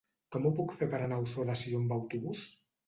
Com 0.35 0.47
ho 0.47 0.51
puc 0.61 0.73
fer 0.79 0.89
per 0.95 1.03
anar 1.03 1.21
a 1.21 1.27
Ossó 1.27 1.47
de 1.51 1.59
Sió 1.63 1.85
amb 1.85 1.97
autobús? 2.01 2.47